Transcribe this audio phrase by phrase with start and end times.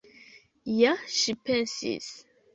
[0.77, 2.11] Ja ŝi pensis!